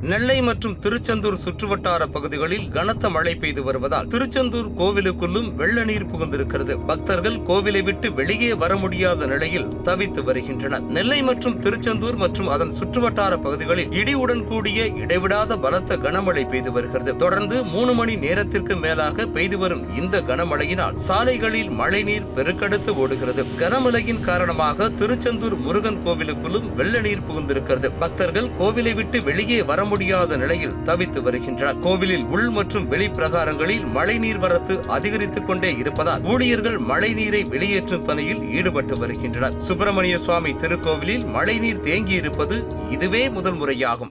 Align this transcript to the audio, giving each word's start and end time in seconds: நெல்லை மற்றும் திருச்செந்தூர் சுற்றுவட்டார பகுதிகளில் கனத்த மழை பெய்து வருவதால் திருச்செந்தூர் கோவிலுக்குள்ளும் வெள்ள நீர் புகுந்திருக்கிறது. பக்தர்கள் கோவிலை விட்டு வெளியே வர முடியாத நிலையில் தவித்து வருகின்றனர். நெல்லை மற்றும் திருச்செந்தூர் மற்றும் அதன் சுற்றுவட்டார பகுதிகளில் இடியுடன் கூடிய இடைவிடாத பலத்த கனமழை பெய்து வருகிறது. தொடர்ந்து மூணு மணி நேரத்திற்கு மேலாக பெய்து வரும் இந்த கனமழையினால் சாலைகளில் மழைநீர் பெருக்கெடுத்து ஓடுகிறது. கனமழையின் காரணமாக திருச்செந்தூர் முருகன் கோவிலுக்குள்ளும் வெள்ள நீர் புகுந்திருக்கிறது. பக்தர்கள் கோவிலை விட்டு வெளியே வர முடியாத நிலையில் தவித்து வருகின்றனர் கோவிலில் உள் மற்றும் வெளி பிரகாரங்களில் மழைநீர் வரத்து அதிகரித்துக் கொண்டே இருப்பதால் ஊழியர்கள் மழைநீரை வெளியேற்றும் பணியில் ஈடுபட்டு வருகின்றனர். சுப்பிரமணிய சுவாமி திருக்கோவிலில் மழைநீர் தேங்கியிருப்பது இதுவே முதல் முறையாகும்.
நெல்லை 0.00 0.42
மற்றும் 0.42 0.78
திருச்செந்தூர் 0.78 1.36
சுற்றுவட்டார 1.44 2.06
பகுதிகளில் 2.06 2.70
கனத்த 2.70 3.10
மழை 3.10 3.34
பெய்து 3.34 3.62
வருவதால் 3.62 4.06
திருச்செந்தூர் 4.06 4.70
கோவிலுக்குள்ளும் 4.78 5.54
வெள்ள 5.54 5.84
நீர் 5.84 6.06
புகுந்திருக்கிறது. 6.06 6.84
பக்தர்கள் 6.86 7.36
கோவிலை 7.48 7.82
விட்டு 7.82 8.12
வெளியே 8.12 8.54
வர 8.54 8.76
முடியாத 8.76 9.26
நிலையில் 9.26 9.68
தவித்து 9.82 10.22
வருகின்றனர். 10.24 10.80
நெல்லை 10.80 11.22
மற்றும் 11.22 11.58
திருச்செந்தூர் 11.60 12.14
மற்றும் 12.14 12.48
அதன் 12.48 12.72
சுற்றுவட்டார 12.72 13.36
பகுதிகளில் 13.36 13.90
இடியுடன் 13.90 14.44
கூடிய 14.44 14.86
இடைவிடாத 14.86 15.56
பலத்த 15.56 15.96
கனமழை 15.96 16.48
பெய்து 16.48 16.72
வருகிறது. 16.72 17.16
தொடர்ந்து 17.16 17.64
மூணு 17.64 17.94
மணி 17.94 18.16
நேரத்திற்கு 18.16 18.76
மேலாக 18.76 19.26
பெய்து 19.26 19.58
வரும் 19.58 19.96
இந்த 19.96 20.20
கனமழையினால் 20.20 20.94
சாலைகளில் 20.94 21.70
மழைநீர் 21.70 22.28
பெருக்கெடுத்து 22.36 22.94
ஓடுகிறது. 22.96 23.44
கனமழையின் 23.58 24.24
காரணமாக 24.24 24.90
திருச்செந்தூர் 24.90 25.58
முருகன் 25.58 26.02
கோவிலுக்குள்ளும் 26.04 26.68
வெள்ள 26.74 27.00
நீர் 27.00 27.26
புகுந்திருக்கிறது. 27.30 27.90
பக்தர்கள் 27.98 28.52
கோவிலை 28.60 28.94
விட்டு 28.94 29.22
வெளியே 29.22 29.62
வர 29.62 29.81
முடியாத 29.84 30.36
நிலையில் 30.36 30.74
தவித்து 30.84 31.22
வருகின்றனர் 31.22 31.80
கோவிலில் 31.80 32.24
உள் 32.24 32.50
மற்றும் 32.50 32.88
வெளி 32.88 33.08
பிரகாரங்களில் 33.08 33.90
மழைநீர் 33.90 34.38
வரத்து 34.38 34.84
அதிகரித்துக் 34.88 35.46
கொண்டே 35.46 35.76
இருப்பதால் 35.76 36.22
ஊழியர்கள் 36.22 36.78
மழைநீரை 36.78 37.46
வெளியேற்றும் 37.46 38.04
பணியில் 38.04 38.52
ஈடுபட்டு 38.52 38.98
வருகின்றனர். 38.98 39.60
சுப்பிரமணிய 39.60 40.18
சுவாமி 40.18 40.52
திருக்கோவிலில் 40.52 41.24
மழைநீர் 41.24 41.80
தேங்கியிருப்பது 41.80 42.64
இதுவே 42.90 43.28
முதல் 43.28 43.60
முறையாகும். 43.60 44.10